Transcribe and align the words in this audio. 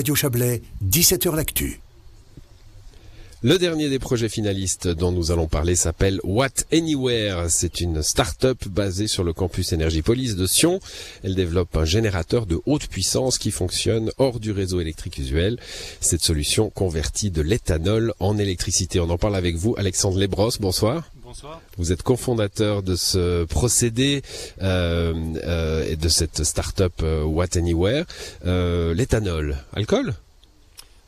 Radio 0.00 0.14
Chablais, 0.14 0.62
17h 0.82 1.36
L'Actu. 1.36 1.78
Le 3.42 3.58
dernier 3.58 3.90
des 3.90 3.98
projets 3.98 4.30
finalistes 4.30 4.88
dont 4.88 5.12
nous 5.12 5.30
allons 5.30 5.46
parler 5.46 5.76
s'appelle 5.76 6.20
What 6.24 6.64
Anywhere. 6.72 7.50
C'est 7.50 7.82
une 7.82 8.02
start-up 8.02 8.66
basée 8.66 9.08
sur 9.08 9.24
le 9.24 9.34
campus 9.34 9.74
Énergie-Police 9.74 10.36
de 10.36 10.46
Sion. 10.46 10.80
Elle 11.22 11.34
développe 11.34 11.76
un 11.76 11.84
générateur 11.84 12.46
de 12.46 12.58
haute 12.64 12.86
puissance 12.86 13.36
qui 13.36 13.50
fonctionne 13.50 14.10
hors 14.16 14.40
du 14.40 14.52
réseau 14.52 14.80
électrique 14.80 15.18
usuel. 15.18 15.58
Cette 16.00 16.22
solution 16.22 16.70
convertit 16.70 17.30
de 17.30 17.42
l'éthanol 17.42 18.14
en 18.20 18.38
électricité. 18.38 19.00
On 19.00 19.10
en 19.10 19.18
parle 19.18 19.36
avec 19.36 19.56
vous, 19.56 19.74
Alexandre 19.76 20.18
Lebros. 20.18 20.52
Bonsoir. 20.60 21.10
Vous 21.76 21.92
êtes 21.92 22.02
cofondateur 22.02 22.82
de 22.82 22.96
ce 22.96 23.44
procédé 23.44 24.22
euh, 24.62 25.14
euh, 25.44 25.86
et 25.88 25.96
de 25.96 26.08
cette 26.08 26.44
start-up 26.44 26.92
euh, 27.02 27.22
What 27.22 27.56
Anywhere. 27.56 28.04
L'éthanol, 28.44 29.56
alcool? 29.72 30.14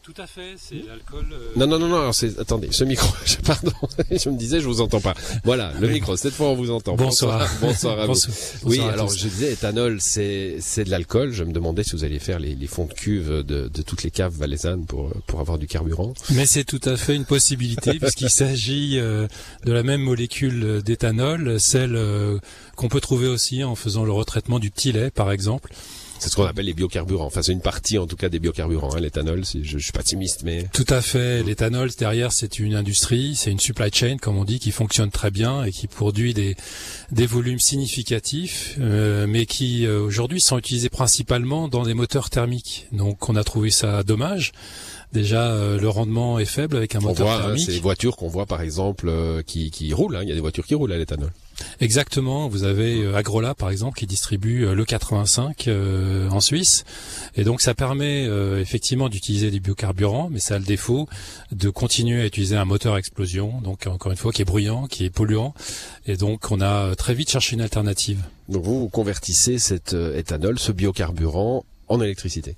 Tout 0.03 0.14
à 0.21 0.27
fait, 0.27 0.55
c'est 0.56 0.83
l'alcool. 0.88 1.27
euh, 1.33 1.52
Non, 1.55 1.69
non, 1.69 1.79
non, 1.79 1.87
non, 1.87 1.97
alors 2.01 2.15
c'est, 2.15 2.37
attendez, 2.41 2.69
ce 2.73 2.83
micro, 2.83 3.09
je- 3.24 3.37
pardon, 3.37 3.70
je 4.10 4.30
me 4.30 4.37
disais, 4.37 4.60
je 4.60 4.66
vous 4.66 4.80
entends 4.80 5.01
pas. 5.01 5.15
Voilà, 5.45 5.73
le 5.80 5.87
micro, 5.88 6.16
cette 6.16 6.34
fois 6.34 6.48
on 6.48 6.56
vous 6.56 6.73
entend. 6.73 6.97
Bonsoir. 6.97 7.48
Bonsoir 7.60 8.01
à 8.01 8.02
vous. 8.02 8.09
Bonsoir. 8.09 8.34
Oui, 8.65 8.79
Bonsoir 8.79 8.88
alors 8.95 9.09
je 9.12 9.29
disais, 9.29 9.52
éthanol, 9.52 10.01
c'est, 10.01 10.57
c'est 10.59 10.83
de 10.83 10.91
l'alcool. 10.91 11.30
Je 11.33 11.45
me 11.45 11.52
demandais 11.52 11.84
si 11.84 11.93
vous 11.93 12.02
alliez 12.02 12.19
faire 12.19 12.41
les, 12.41 12.57
les 12.57 12.66
fonds 12.66 12.87
de 12.87 12.93
cuve 12.93 13.29
de, 13.45 13.69
de 13.69 13.83
toutes 13.83 14.02
les 14.02 14.10
caves 14.10 14.34
valaisannes 14.37 14.87
pour, 14.87 15.09
pour 15.29 15.38
avoir 15.38 15.57
du 15.57 15.69
carburant. 15.69 16.15
Mais 16.30 16.46
c'est 16.46 16.65
tout 16.65 16.80
à 16.84 16.96
fait 16.96 17.15
une 17.15 17.24
possibilité 17.24 17.93
puisqu'il 18.01 18.30
s'agit 18.30 18.98
euh, 18.98 19.29
de 19.65 19.73
la 19.73 19.84
même 19.84 20.01
molécule 20.01 20.82
d'éthanol, 20.82 21.60
celle 21.60 21.95
euh, 21.95 22.38
qu'on 22.74 22.88
peut 22.88 23.01
trouver 23.01 23.29
aussi 23.29 23.62
en 23.62 23.77
faisant 23.77 24.02
le 24.05 24.10
retraitement 24.10 24.59
du 24.59 24.73
petit 24.73 24.91
lait, 24.91 25.12
par 25.12 25.30
exemple. 25.30 25.73
C'est 26.22 26.28
ce 26.28 26.36
qu'on 26.36 26.44
appelle 26.44 26.66
les 26.66 26.72
biocarburants. 26.72 27.26
Enfin, 27.26 27.42
c'est 27.42 27.50
une 27.50 27.60
partie, 27.60 27.98
en 27.98 28.06
tout 28.06 28.14
cas, 28.14 28.28
des 28.28 28.38
biocarburants, 28.38 28.94
hein, 28.94 29.00
l'éthanol. 29.00 29.42
Je, 29.44 29.58
je 29.64 29.78
suis 29.78 29.90
pas 29.90 30.02
optimiste, 30.02 30.42
mais 30.45 30.68
Tout 30.72 30.86
à 30.88 31.02
fait. 31.02 31.42
L'éthanol 31.42 31.90
derrière, 31.98 32.30
c'est 32.30 32.60
une 32.60 32.76
industrie, 32.76 33.34
c'est 33.34 33.51
une 33.51 33.59
supply 33.59 33.90
chain, 33.92 34.18
comme 34.23 34.38
on 34.38 34.45
dit, 34.45 34.60
qui 34.60 34.70
fonctionne 34.70 35.10
très 35.10 35.32
bien 35.32 35.64
et 35.64 35.73
qui 35.73 35.88
produit 35.88 36.32
des 36.32 36.54
des 37.10 37.26
volumes 37.26 37.59
significatifs, 37.59 38.76
euh, 38.79 39.26
mais 39.26 39.46
qui 39.46 39.84
euh, 39.84 39.98
aujourd'hui 40.01 40.40
sont 40.40 40.59
utilisés 40.59 40.90
principalement 40.90 41.66
dans 41.66 41.82
des 41.82 41.95
moteurs 41.95 42.30
thermiques. 42.30 42.86
Donc, 42.92 43.29
on 43.29 43.34
a 43.34 43.42
trouvé 43.42 43.73
ça 43.73 44.04
dommage. 44.04 44.52
Déjà, 45.13 45.51
euh, 45.52 45.79
le 45.79 45.88
rendement 45.88 46.38
est 46.38 46.45
faible 46.46 46.77
avec 46.77 46.95
un 46.95 47.01
on 47.01 47.02
moteur 47.02 47.27
voit, 47.27 47.37
hein, 47.37 47.43
thermique. 47.49 47.71
ces 47.71 47.80
voitures 47.80 48.16
qu'on 48.16 48.29
voit, 48.29 48.46
par 48.46 48.63
exemple, 48.63 49.09
euh, 49.09 49.43
qui, 49.43 49.71
qui 49.71 49.93
roulent. 49.93 50.16
hein. 50.16 50.23
Il 50.23 50.29
y 50.29 50.32
a 50.32 50.35
des 50.35 50.41
voitures 50.41 50.65
qui 50.66 50.74
roulent 50.74 50.93
à 50.93 50.99
l'éthanol. 50.99 51.30
Exactement. 51.80 52.49
Vous 52.49 52.65
avez 52.65 53.02
euh, 53.02 53.15
Agrola, 53.15 53.54
par 53.54 53.71
exemple, 53.71 53.99
qui 53.99 54.07
distribue 54.07 54.65
euh, 54.65 54.74
le 54.74 54.85
85 54.85 55.69
euh, 55.69 56.29
en 56.30 56.41
Suisse, 56.41 56.85
et 57.37 57.45
donc 57.45 57.60
ça 57.60 57.74
permet 57.74 58.24
euh, 58.27 58.60
effectivement 58.60 59.09
d'utiliser 59.09 59.51
des 59.51 59.60
biocarburants, 59.60 60.29
mais 60.30 60.41
ça 60.41 60.54
a 60.57 60.59
le 60.59 60.65
défaut 60.65 61.09
de 61.52 61.69
continuer 61.71 62.23
à 62.23 62.26
utiliser 62.26 62.57
un 62.57 62.65
moteur 62.65 62.95
à 62.95 62.99
explosion, 62.99 63.60
donc 63.60 63.87
encore 63.87 64.10
une 64.12 64.19
fois 64.19 64.32
qui 64.32 64.43
est 64.43 64.47
bruyant, 64.47 64.87
qui 64.87 65.04
est 65.04 65.10
polluant, 65.10 65.54
et 66.06 66.16
donc 66.16 66.50
on 66.50 66.60
a 66.60 66.87
euh, 66.87 66.94
très 66.94 67.15
vite 67.15 67.31
cherché 67.31 67.54
une 67.54 67.60
alternative. 67.62 68.22
Donc 68.49 68.65
vous, 68.65 68.81
vous 68.81 68.88
convertissez 68.88 69.59
cet 69.59 69.93
euh, 69.93 70.16
éthanol, 70.19 70.59
ce 70.59 70.72
biocarburant, 70.72 71.65
en 71.88 72.00
électricité. 72.00 72.56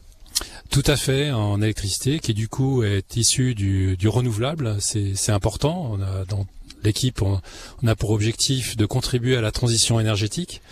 Tout 0.74 0.82
à 0.88 0.96
fait 0.96 1.30
en 1.30 1.62
électricité, 1.62 2.18
qui 2.18 2.34
du 2.34 2.48
coup 2.48 2.82
est 2.82 3.16
issu 3.16 3.54
du, 3.54 4.08
renouvelable. 4.08 4.78
C'est 4.80 5.30
important. 5.30 5.96
Dans 6.28 6.46
l'équipe, 6.82 7.22
on, 7.22 7.40
a 7.86 7.94
pour 7.94 8.10
objectif 8.10 8.76
de 8.76 8.84
contribuer 8.84 9.36
à 9.36 9.40
la 9.40 9.52
transition 9.52 10.00
énergétique. 10.00 10.62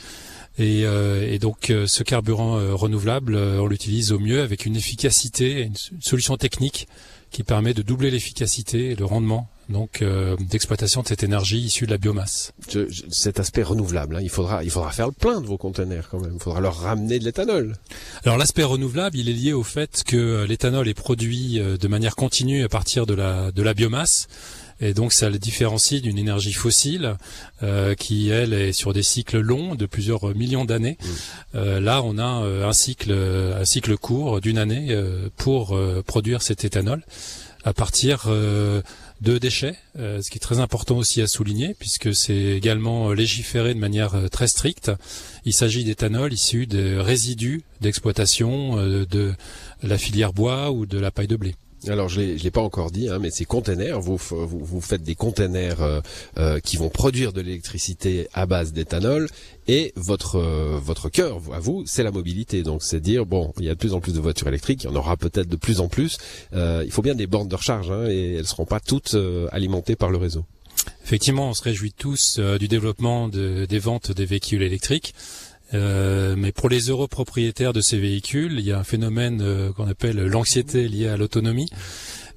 Et, 0.59 0.83
euh, 0.87 1.39
donc 1.39 1.71
euh, 1.71 1.87
ce 1.87 2.03
carburant 2.03 2.59
euh, 2.59 2.75
renouvelable, 2.75 3.37
on 3.37 3.69
l'utilise 3.69 4.11
au 4.11 4.19
mieux 4.19 4.43
avec 4.43 4.67
une 4.67 4.75
efficacité, 4.75 5.63
une 5.63 5.77
solution 6.01 6.37
technique 6.37 6.89
qui 7.31 7.45
permet 7.45 7.73
de 7.73 7.83
doubler 7.83 8.11
l'efficacité 8.11 8.91
et 8.91 8.97
le 8.97 9.05
rendement 9.05 9.49
donc 9.69 10.03
euh, 10.03 10.37
d'exploitation 10.41 11.03
de 11.03 11.09
cette 11.09 11.23
énergie 11.23 11.61
issue 11.61 11.87
de 11.87 11.91
la 11.93 11.99
biomasse. 11.99 12.53
Je- 12.69 12.89
je- 12.91 13.03
cet 13.11 13.41
aspect 13.41 13.63
renouvelable, 13.63 14.17
hein, 14.17 14.21
il 14.23 14.29
faudra, 14.31 14.65
il 14.65 14.71
faudra 14.71 14.91
faire 14.93 15.07
le 15.07 15.13
plein 15.13 15.41
de 15.41 15.47
vos 15.47 15.57
conteneurs 15.57 16.09
quand 16.11 16.21
même. 16.21 16.33
Il 16.35 16.41
faudra 16.43 16.61
leur 16.61 16.77
ramener 16.77 17.19
de 17.19 17.25
l'éthanol. 17.25 17.77
Alors 18.25 18.37
l'aspect 18.39 18.65
renouvelable, 18.65 19.17
il 19.17 19.29
est 19.29 19.33
lié 19.33 19.53
au 19.53 19.63
fait 19.63 20.03
que 20.07 20.17
euh, 20.17 20.47
l'éthanol 20.47 20.89
est 20.89 20.95
produit 20.95 21.59
euh, 21.61 21.77
de 21.77 21.89
manière 21.89 22.17
continue 22.17 22.65
à 22.65 22.69
partir 22.69 23.07
de 23.07 23.15
la 23.15 23.51
de 23.53 23.63
la 23.63 23.75
biomasse. 23.75 24.27
Et 24.81 24.95
donc 24.95 25.13
ça 25.13 25.31
le 25.31 25.39
différencie 25.39 26.03
d'une 26.03 26.19
énergie 26.19 26.53
fossile 26.55 27.15
euh, 27.63 27.95
qui, 27.95 28.31
elle, 28.31 28.53
est 28.53 28.73
sur 28.73 28.93
des 28.93 29.05
cycles 29.05 29.39
longs 29.39 29.77
de 29.77 29.87
plusieurs 29.87 30.35
millions 30.35 30.65
d'années. 30.65 30.99
Euh, 31.55 31.79
là, 31.79 32.03
on 32.03 32.19
a 32.19 32.43
euh, 32.43 32.69
un 32.69 32.73
cycle, 32.73 33.13
un 33.13 33.65
cycle 33.65 33.97
court 33.97 34.41
d'une 34.41 34.59
année 34.59 34.89
euh, 34.91 35.29
pour 35.37 35.79
produire 36.05 36.43
cet 36.43 36.65
éthanol 36.65 37.05
à 37.65 37.73
partir 37.73 38.25
euh, 38.27 38.83
de 39.23 39.39
déchets, 39.39 39.77
euh, 39.99 40.21
ce 40.21 40.31
qui 40.31 40.39
est 40.39 40.41
très 40.41 40.59
important 40.59 40.97
aussi 40.97 41.23
à 41.23 41.29
souligner, 41.29 41.75
puisque 41.79 42.15
c'est 42.15 42.35
également 42.35 43.11
euh, 43.11 43.15
légiféré 43.15 43.73
de 43.73 43.79
manière 43.79 44.17
euh, 44.17 44.29
très 44.29 44.49
stricte. 44.49 44.91
Il 45.45 45.53
s'agit 45.53 45.85
d'éthanol 45.85 46.33
issu 46.33 46.67
de 46.67 46.97
résidus 46.97 47.63
d'exploitation 47.81 48.77
de 48.77 49.35
la 49.83 49.99
filière 49.99 50.33
bois 50.33 50.71
ou 50.71 50.87
de 50.87 50.99
la 50.99 51.11
paille 51.11 51.27
de 51.27 51.37
blé. 51.37 51.57
Alors 51.89 52.09
je 52.09 52.21
l'ai, 52.21 52.37
l'ai 52.37 52.51
pas 52.51 52.61
encore 52.61 52.91
dit, 52.91 53.09
hein, 53.09 53.19
mais 53.21 53.31
ces 53.31 53.45
containers, 53.45 54.01
vous, 54.01 54.17
vous, 54.17 54.65
vous 54.65 54.81
faites 54.81 55.03
des 55.03 55.15
containers 55.17 55.83
euh, 55.83 56.01
euh, 56.39 56.61
qui 56.61 56.77
vont 56.77 56.89
produire 56.91 57.33
de 57.33 57.41
l'électricité 57.41 58.29
à 58.35 58.47
base 58.47 58.73
d'éthanol, 58.73 59.29
et 59.67 59.93
votre 59.97 60.37
euh, 60.37 60.79
votre 60.83 61.09
cœur, 61.09 61.41
à 61.53 61.59
vous, 61.59 61.83
c'est 61.87 62.03
la 62.03 62.13
mobilité. 62.13 62.63
Donc 62.63 62.83
c'est 62.83 63.01
dire 63.01 63.27
bon, 63.27 63.53
il 63.59 63.65
y 63.65 63.69
a 63.69 63.75
de 63.75 63.79
plus 63.79 63.95
en 63.95 64.01
plus 64.01 64.15
de 64.15 64.21
voitures 64.21 64.49
électriques, 64.49 64.85
il 64.85 64.87
y 64.87 64.91
en 64.91 64.97
aura 64.97 65.17
peut-être 65.17 65.49
de 65.49 65.57
plus 65.57 65.81
en 65.81 65.89
plus. 65.89 66.19
Il 66.53 66.91
faut 66.91 67.03
bien 67.03 67.15
des 67.15 67.27
bornes 67.27 67.49
de 67.49 67.57
recharge, 67.57 67.91
hein, 67.91 68.07
et 68.09 68.35
elles 68.35 68.47
seront 68.47 68.67
pas 68.67 68.81
toutes 68.81 69.17
alimentées 69.51 69.97
par 69.97 70.11
le 70.11 70.19
réseau. 70.19 70.45
Effectivement, 71.05 71.49
on 71.51 71.55
se 71.55 71.63
réjouit 71.63 71.93
tous 71.93 72.39
du 72.59 72.69
développement 72.69 73.29
de- 73.29 73.67
des 73.67 73.79
ventes 73.79 74.13
des 74.13 74.25
véhicules 74.25 74.63
électriques. 74.63 75.15
Euh, 75.75 76.35
mais 76.37 76.53
pour 76.53 76.69
les 76.69 76.91
heureux 76.91 77.09
propriétaires 77.09 77.73
de 77.73 77.81
ces 77.81 77.99
véhicules, 77.99 78.57
il 78.59 78.65
y 78.67 78.73
a 78.73 78.79
un 78.79 78.85
phénomène 78.85 79.41
euh, 79.43 79.73
qu'on 79.73 79.89
appelle 79.89 80.17
l'anxiété 80.19 80.89
liée 80.89 81.09
à 81.09 81.17
l'autonomie, 81.17 81.69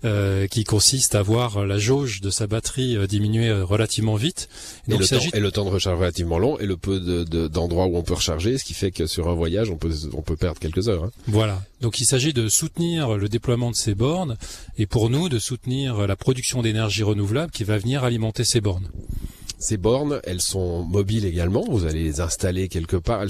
euh, 0.03 0.45
qui 0.47 0.63
consiste 0.63 1.15
à 1.15 1.21
voir 1.21 1.65
la 1.65 1.77
jauge 1.77 2.21
de 2.21 2.29
sa 2.29 2.47
batterie 2.47 2.95
euh, 2.95 3.07
diminuer 3.07 3.49
euh, 3.49 3.65
relativement 3.65 4.15
vite. 4.15 4.47
Et, 4.87 4.91
Donc 4.91 4.99
le 4.99 5.05
il 5.05 5.09
temps, 5.09 5.15
s'agit 5.15 5.29
et 5.33 5.39
le 5.39 5.51
temps 5.51 5.65
de 5.65 5.69
recharge 5.69 5.97
relativement 5.99 6.37
long, 6.37 6.57
et 6.59 6.65
le 6.65 6.77
peu 6.77 6.99
de, 6.99 7.23
de- 7.23 7.47
d'endroits 7.47 7.87
où 7.87 7.97
on 7.97 8.03
peut 8.03 8.13
recharger, 8.13 8.57
ce 8.57 8.63
qui 8.63 8.73
fait 8.73 8.91
que 8.91 9.07
sur 9.07 9.27
un 9.29 9.33
voyage, 9.33 9.69
on 9.69 9.77
peut 9.77 9.91
on 10.13 10.21
peut 10.21 10.35
perdre 10.37 10.59
quelques 10.59 10.87
heures. 10.89 11.05
hein. 11.05 11.11
Voilà. 11.27 11.61
Donc 11.81 11.99
il 11.99 12.05
s'agit 12.05 12.33
de 12.33 12.47
soutenir 12.47 13.17
le 13.17 13.27
déploiement 13.29 13.71
de 13.71 13.75
ces 13.75 13.95
bornes 13.95 14.37
et 14.77 14.85
pour 14.85 15.09
nous 15.09 15.27
de 15.29 15.39
soutenir 15.39 16.07
la 16.07 16.15
production 16.15 16.61
d'énergie 16.61 17.03
renouvelable 17.03 17.51
qui 17.51 17.63
va 17.63 17.77
venir 17.77 18.03
alimenter 18.03 18.43
ces 18.43 18.61
bornes. 18.61 18.87
Ces 19.57 19.77
bornes, 19.77 20.19
elles 20.23 20.41
sont 20.41 20.83
mobiles 20.83 21.25
également. 21.25 21.63
Vous 21.67 21.85
allez 21.85 22.03
les 22.03 22.21
installer 22.21 22.67
quelque 22.67 22.97
part. 22.97 23.23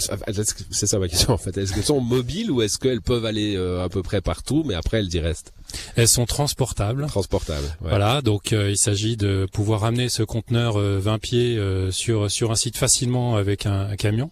C'est 0.72 0.88
ça 0.88 1.00
ma 1.00 1.08
question 1.08 1.34
en 1.34 1.38
fait. 1.38 1.58
Est-ce 1.58 1.74
qu'elles 1.74 1.84
sont 1.84 2.02
mobiles 2.02 2.52
ou 2.52 2.62
est-ce 2.62 2.78
qu'elles 2.78 3.02
peuvent 3.02 3.26
aller 3.26 3.56
euh, 3.56 3.84
à 3.84 3.90
peu 3.90 4.02
près 4.02 4.22
partout, 4.22 4.64
mais 4.66 4.74
après 4.74 5.00
elles 5.00 5.14
y 5.14 5.20
restent? 5.20 5.54
Elles 5.96 6.08
sont 6.08 6.26
transportables. 6.26 7.06
transportables 7.08 7.66
ouais. 7.82 7.90
Voilà, 7.90 8.22
donc 8.22 8.54
euh, 8.54 8.70
il 8.70 8.78
s'agit 8.78 9.18
de 9.18 9.48
pouvoir 9.52 9.82
ramener 9.82 10.10
ce 10.10 10.24
conteneur 10.24 10.80
euh, 10.80 11.00
20 11.00 11.20
pieds 11.20 11.58
euh, 11.58 11.92
sur 11.92 12.30
sur 12.32 12.52
un 12.52 12.56
site 12.56 12.78
facilement 12.78 13.36
avec 13.36 13.66
un, 13.66 13.88
un 13.90 13.96
camion. 13.96 14.32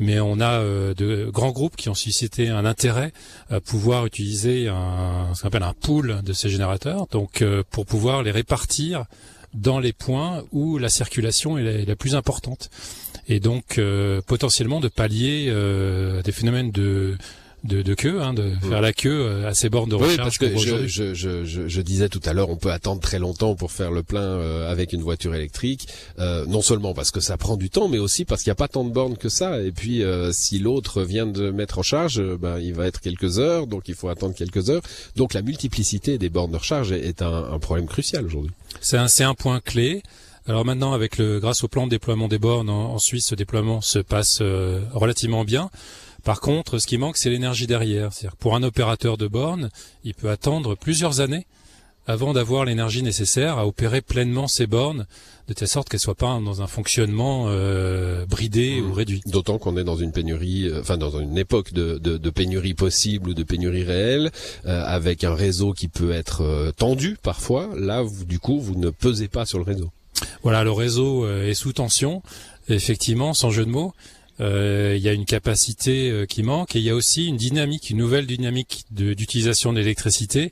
Mais 0.00 0.18
on 0.18 0.40
a 0.40 0.60
euh, 0.60 0.94
de 0.94 1.30
grands 1.30 1.52
groupes 1.52 1.76
qui 1.76 1.88
ont 1.88 1.94
suscité 1.94 2.48
un 2.48 2.64
intérêt 2.64 3.12
à 3.50 3.60
pouvoir 3.60 4.06
utiliser 4.06 4.68
un, 4.68 5.32
ce 5.34 5.42
qu'on 5.42 5.48
appelle 5.48 5.62
un 5.62 5.74
pool 5.74 6.20
de 6.22 6.32
ces 6.32 6.48
générateurs, 6.48 7.06
donc 7.12 7.42
euh, 7.42 7.62
pour 7.70 7.86
pouvoir 7.86 8.22
les 8.22 8.32
répartir 8.32 9.04
dans 9.54 9.78
les 9.78 9.92
points 9.92 10.44
où 10.52 10.78
la 10.78 10.88
circulation 10.88 11.56
est 11.56 11.86
la, 11.86 11.96
plus 11.96 12.14
importante, 12.14 12.70
et 13.28 13.40
donc 13.40 13.78
euh, 13.78 14.20
potentiellement 14.26 14.80
de 14.80 14.88
pallier 14.88 15.46
euh, 15.48 16.22
des 16.22 16.32
phénomènes 16.32 16.70
de 16.70 17.16
de, 17.64 17.82
de 17.82 17.94
queue, 17.94 18.20
hein, 18.22 18.34
de 18.34 18.52
faire 18.68 18.80
la 18.82 18.92
queue 18.92 19.10
euh, 19.26 19.48
à 19.48 19.54
ces 19.54 19.70
bornes 19.70 19.88
de 19.88 19.96
Oui, 19.96 20.02
recharge. 20.02 20.18
parce 20.18 20.38
que 20.38 20.56
je, 20.56 20.86
je, 20.86 21.14
je, 21.14 21.44
je, 21.68 21.80
disais 21.80 22.08
tout 22.10 22.20
à 22.24 22.34
l'heure, 22.34 22.50
on 22.50 22.56
peut 22.56 22.70
attendre 22.70 23.00
très 23.00 23.18
longtemps 23.18 23.54
pour 23.54 23.72
faire 23.72 23.90
le 23.90 24.02
plein 24.02 24.20
euh, 24.20 24.70
avec 24.70 24.92
une 24.92 25.00
voiture 25.00 25.34
électrique. 25.34 25.88
Euh, 26.18 26.44
non 26.46 26.60
seulement 26.60 26.92
parce 26.92 27.10
que 27.10 27.20
ça 27.20 27.36
prend 27.38 27.56
du 27.56 27.70
temps, 27.70 27.88
mais 27.88 27.98
aussi 27.98 28.24
parce 28.26 28.42
qu'il 28.42 28.50
n'y 28.50 28.52
a 28.52 28.56
pas 28.56 28.68
tant 28.68 28.84
de 28.84 28.90
bornes 28.90 29.16
que 29.16 29.30
ça. 29.30 29.60
Et 29.60 29.72
puis, 29.72 30.02
euh, 30.02 30.30
si 30.32 30.58
l'autre 30.58 31.02
vient 31.02 31.26
de 31.26 31.50
mettre 31.50 31.78
en 31.78 31.82
charge, 31.82 32.20
euh, 32.20 32.36
ben, 32.38 32.58
il 32.58 32.74
va 32.74 32.86
être 32.86 33.00
quelques 33.00 33.38
heures, 33.38 33.66
donc 33.66 33.88
il 33.88 33.94
faut 33.94 34.08
attendre 34.08 34.34
quelques 34.34 34.68
heures. 34.68 34.82
Donc 35.16 35.32
la 35.32 35.40
multiplicité 35.42 36.18
des 36.18 36.28
bornes 36.28 36.52
de 36.52 36.58
recharge 36.58 36.92
est, 36.92 37.00
est 37.06 37.22
un, 37.22 37.32
un 37.52 37.58
problème 37.58 37.86
crucial 37.86 38.26
aujourd'hui. 38.26 38.52
C'est 38.82 38.98
un, 38.98 39.06
un 39.28 39.34
point 39.34 39.60
clé. 39.60 40.02
Alors 40.46 40.66
maintenant, 40.66 40.92
avec 40.92 41.16
le, 41.16 41.40
grâce 41.40 41.64
au 41.64 41.68
plan 41.68 41.86
de 41.86 41.90
déploiement 41.90 42.28
des 42.28 42.38
bornes 42.38 42.68
en, 42.68 42.92
en 42.92 42.98
Suisse, 42.98 43.28
ce 43.28 43.34
déploiement 43.34 43.80
se 43.80 43.98
passe 43.98 44.40
euh, 44.42 44.82
relativement 44.92 45.44
bien. 45.44 45.70
Par 46.24 46.40
contre, 46.40 46.78
ce 46.78 46.86
qui 46.86 46.98
manque, 46.98 47.18
c'est 47.18 47.30
l'énergie 47.30 47.66
derrière. 47.66 48.12
C'est-à-dire, 48.12 48.36
pour 48.36 48.56
un 48.56 48.62
opérateur 48.62 49.18
de 49.18 49.28
borne, 49.28 49.68
il 50.04 50.14
peut 50.14 50.30
attendre 50.30 50.74
plusieurs 50.74 51.20
années 51.20 51.46
avant 52.06 52.32
d'avoir 52.32 52.64
l'énergie 52.64 53.02
nécessaire 53.02 53.58
à 53.58 53.66
opérer 53.66 54.02
pleinement 54.02 54.46
ces 54.46 54.66
bornes 54.66 55.06
de 55.48 55.54
telle 55.54 55.68
sorte 55.68 55.88
qu'elles 55.88 56.00
soient 56.00 56.14
pas 56.14 56.38
dans 56.40 56.62
un 56.62 56.66
fonctionnement 56.66 57.46
euh, 57.48 58.26
bridé 58.26 58.80
ou 58.80 58.88
mmh. 58.88 58.92
réduit. 58.92 59.22
D'autant 59.26 59.58
qu'on 59.58 59.76
est 59.76 59.84
dans 59.84 59.96
une 59.96 60.12
pénurie, 60.12 60.68
euh, 60.68 60.80
enfin 60.80 60.96
dans 60.96 61.18
une 61.18 61.36
époque 61.38 61.72
de, 61.72 61.98
de, 61.98 62.16
de, 62.16 62.30
pénurie 62.30 62.74
possible 62.74 63.30
ou 63.30 63.34
de 63.34 63.42
pénurie 63.42 63.84
réelle, 63.84 64.30
euh, 64.66 64.82
avec 64.84 65.24
un 65.24 65.34
réseau 65.34 65.72
qui 65.72 65.88
peut 65.88 66.12
être 66.12 66.72
tendu 66.76 67.16
parfois. 67.22 67.70
Là, 67.76 68.02
vous, 68.02 68.24
du 68.24 68.38
coup, 68.38 68.60
vous 68.60 68.74
ne 68.74 68.90
pesez 68.90 69.28
pas 69.28 69.46
sur 69.46 69.58
le 69.58 69.64
réseau. 69.64 69.90
Voilà, 70.42 70.64
le 70.64 70.72
réseau 70.72 71.28
est 71.28 71.54
sous 71.54 71.72
tension, 71.72 72.22
effectivement, 72.68 73.34
sans 73.34 73.50
jeu 73.50 73.64
de 73.64 73.70
mots. 73.70 73.92
Il 74.40 74.98
y 74.98 75.08
a 75.08 75.12
une 75.12 75.24
capacité 75.24 76.24
qui 76.28 76.42
manque 76.42 76.74
et 76.76 76.78
il 76.80 76.84
y 76.84 76.90
a 76.90 76.94
aussi 76.94 77.26
une 77.26 77.36
dynamique, 77.36 77.90
une 77.90 77.98
nouvelle 77.98 78.26
dynamique 78.26 78.84
d'utilisation 78.90 79.72
de 79.72 79.78
l'électricité 79.78 80.50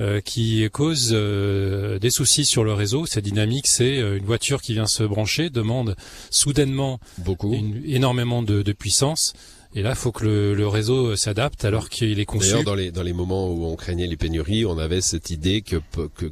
euh, 0.00 0.22
qui 0.22 0.66
cause 0.72 1.10
euh, 1.12 1.98
des 1.98 2.08
soucis 2.08 2.46
sur 2.46 2.64
le 2.64 2.72
réseau. 2.72 3.04
Cette 3.04 3.24
dynamique, 3.24 3.66
c'est 3.66 3.98
euh, 3.98 4.16
une 4.16 4.24
voiture 4.24 4.62
qui 4.62 4.72
vient 4.72 4.86
se 4.86 5.02
brancher, 5.02 5.50
demande 5.50 5.94
soudainement 6.30 7.00
Beaucoup. 7.18 7.54
énormément 7.84 8.42
de, 8.42 8.62
de 8.62 8.72
puissance. 8.72 9.34
Et 9.74 9.82
là, 9.82 9.90
il 9.90 9.96
faut 9.96 10.10
que 10.10 10.24
le, 10.24 10.54
le 10.54 10.66
réseau 10.66 11.14
s'adapte 11.14 11.64
alors 11.64 11.88
qu'il 11.88 12.18
est 12.18 12.24
conçu. 12.24 12.50
D'ailleurs, 12.50 12.64
dans 12.64 12.74
les 12.74 12.90
dans 12.90 13.02
les 13.04 13.12
moments 13.12 13.48
où 13.48 13.66
on 13.66 13.76
craignait 13.76 14.08
les 14.08 14.16
pénuries, 14.16 14.64
on 14.66 14.78
avait 14.78 15.00
cette 15.00 15.30
idée 15.30 15.62
que 15.62 15.76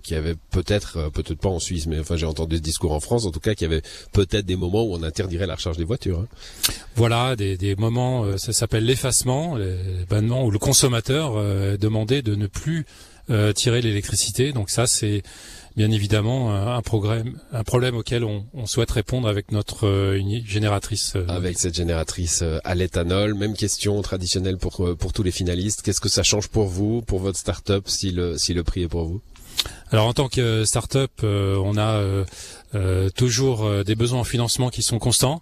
qu'il 0.02 0.14
y 0.14 0.18
avait 0.18 0.34
peut-être 0.50 1.10
peut-être 1.10 1.38
pas 1.38 1.48
en 1.48 1.60
Suisse, 1.60 1.86
mais 1.86 2.00
enfin 2.00 2.16
j'ai 2.16 2.26
entendu 2.26 2.56
ce 2.56 2.62
discours 2.62 2.92
en 2.92 3.00
France, 3.00 3.26
en 3.26 3.30
tout 3.30 3.40
cas 3.40 3.54
qu'il 3.54 3.68
y 3.68 3.72
avait 3.72 3.82
peut-être 4.12 4.44
des 4.44 4.56
moments 4.56 4.82
où 4.82 4.94
on 4.94 5.02
interdirait 5.02 5.46
la 5.46 5.54
recharge 5.54 5.76
des 5.76 5.84
voitures. 5.84 6.18
Hein. 6.20 6.72
Voilà, 6.96 7.36
des, 7.36 7.56
des 7.56 7.76
moments, 7.76 8.36
ça 8.38 8.52
s'appelle 8.52 8.84
l'effacement, 8.84 9.56
l'événement 9.56 10.44
où 10.44 10.50
le 10.50 10.58
consommateur 10.58 11.34
euh, 11.36 11.76
demandait 11.76 12.22
de 12.22 12.34
ne 12.34 12.46
plus 12.46 12.86
euh, 13.30 13.52
tirer 13.52 13.82
l'électricité. 13.82 14.52
Donc 14.52 14.70
ça, 14.70 14.86
c'est 14.86 15.22
bien 15.78 15.92
évidemment 15.92 16.52
un, 16.52 16.82
problème, 16.82 17.38
un 17.52 17.62
problème 17.62 17.94
auquel 17.94 18.24
on, 18.24 18.44
on 18.52 18.66
souhaite 18.66 18.90
répondre 18.90 19.28
avec 19.28 19.52
notre 19.52 19.86
euh, 19.86 20.20
génératrice. 20.44 21.12
Euh, 21.14 21.24
avec 21.28 21.56
cette 21.56 21.76
génératrice 21.76 22.42
à 22.64 22.74
l'éthanol. 22.74 23.34
Même 23.34 23.54
question 23.54 24.02
traditionnelle 24.02 24.58
pour 24.58 24.84
pour 24.98 25.12
tous 25.12 25.22
les 25.22 25.30
finalistes. 25.30 25.82
Qu'est-ce 25.82 26.00
que 26.00 26.08
ça 26.08 26.24
change 26.24 26.48
pour 26.48 26.66
vous, 26.66 27.00
pour 27.02 27.20
votre 27.20 27.38
start-up, 27.38 27.84
si 27.86 28.10
le 28.10 28.36
si 28.36 28.54
le 28.54 28.64
prix 28.64 28.82
est 28.82 28.88
pour 28.88 29.04
vous? 29.04 29.20
Alors 29.92 30.08
en 30.08 30.14
tant 30.14 30.28
que 30.28 30.64
start-up, 30.64 31.12
on 31.22 31.78
a 31.78 32.24
toujours 33.14 33.84
des 33.84 33.94
besoins 33.94 34.20
en 34.20 34.24
financement 34.24 34.70
qui 34.70 34.82
sont 34.82 34.98
constants. 34.98 35.40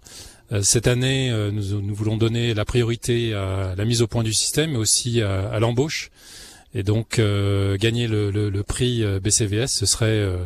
Cette 0.61 0.87
année, 0.87 1.29
nous, 1.51 1.81
nous, 1.81 1.95
voulons 1.95 2.15
donner 2.15 2.53
la 2.53 2.63
priorité 2.63 3.33
à 3.33 3.73
la 3.75 3.85
mise 3.85 4.01
au 4.01 4.07
point 4.07 4.23
du 4.23 4.33
système, 4.33 4.71
mais 4.71 4.77
aussi 4.77 5.21
à, 5.21 5.49
à 5.49 5.59
l'embauche. 5.59 6.09
Et 6.73 6.83
donc 6.83 7.19
euh, 7.19 7.77
gagner 7.77 8.07
le, 8.07 8.61
prix 8.63 9.03
euh, 9.03 9.19
BCVS, 9.19 9.67
ce 9.67 9.85
serait 9.85 10.07
euh, 10.07 10.45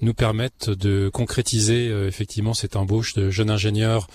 nous 0.00 0.14
permettre 0.14 0.74
de 0.74 1.08
concrétiser 1.12 1.86
effectivement 2.06 2.54
cette 2.54 2.76
embauche 2.76 3.14
de 3.14 3.30
jeunes 3.30 3.50
ingénieurs 3.50 4.08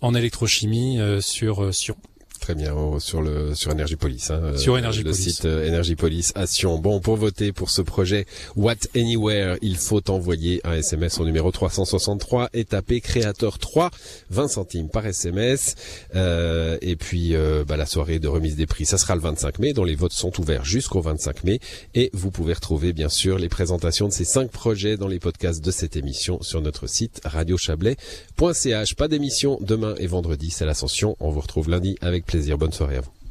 en 0.00 0.14
électrochimie 0.14 1.00
sur 1.20 1.74
Sion. 1.74 1.96
Très 2.42 2.56
bien, 2.56 2.74
sur 2.98 3.22
le 3.22 3.54
sur 3.54 3.70
Energypolis. 3.70 4.30
Hein, 4.30 4.56
sur 4.56 4.74
Energypolis. 4.74 5.06
Le 5.06 5.12
site 5.12 5.44
Energypolis 5.44 6.32
à 6.34 6.48
Sion. 6.48 6.76
Bon, 6.76 6.98
pour 6.98 7.14
voter 7.14 7.52
pour 7.52 7.70
ce 7.70 7.82
projet 7.82 8.26
What 8.56 8.74
Anywhere, 8.96 9.58
il 9.62 9.76
faut 9.76 10.10
envoyer 10.10 10.60
un 10.64 10.72
SMS 10.72 11.20
au 11.20 11.24
numéro 11.24 11.52
363 11.52 12.50
et 12.52 12.64
taper 12.64 13.00
créateur 13.00 13.60
3, 13.60 13.92
20 14.30 14.48
centimes 14.48 14.88
par 14.88 15.06
SMS. 15.06 15.76
Euh, 16.16 16.78
et 16.82 16.96
puis 16.96 17.36
euh, 17.36 17.64
bah, 17.64 17.76
la 17.76 17.86
soirée 17.86 18.18
de 18.18 18.26
remise 18.26 18.56
des 18.56 18.66
prix, 18.66 18.86
ça 18.86 18.98
sera 18.98 19.14
le 19.14 19.20
25 19.20 19.60
mai, 19.60 19.72
dont 19.72 19.84
les 19.84 19.94
votes 19.94 20.12
sont 20.12 20.40
ouverts 20.40 20.64
jusqu'au 20.64 21.00
25 21.00 21.44
mai. 21.44 21.60
Et 21.94 22.10
vous 22.12 22.32
pouvez 22.32 22.54
retrouver 22.54 22.92
bien 22.92 23.08
sûr 23.08 23.38
les 23.38 23.48
présentations 23.48 24.08
de 24.08 24.12
ces 24.12 24.24
cinq 24.24 24.50
projets 24.50 24.96
dans 24.96 25.06
les 25.06 25.20
podcasts 25.20 25.64
de 25.64 25.70
cette 25.70 25.94
émission 25.94 26.42
sur 26.42 26.60
notre 26.60 26.88
site 26.88 27.20
radiochablais.ch. 27.24 28.96
Pas 28.96 29.06
d'émission 29.06 29.58
demain 29.60 29.94
et 29.98 30.08
vendredi, 30.08 30.50
c'est 30.50 30.66
l'ascension. 30.66 31.16
On 31.20 31.30
vous 31.30 31.40
retrouve 31.40 31.70
lundi 31.70 31.96
avec 32.00 32.31
plaisir. 32.32 32.56
Bonne 32.56 32.72
soirée 32.72 32.96
à 32.96 33.00
vous. 33.02 33.21